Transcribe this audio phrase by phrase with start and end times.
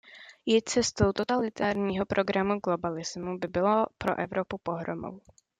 [0.45, 5.21] Jít cestou totalitárního programu globalismu by bylo pro Evropu pohromou.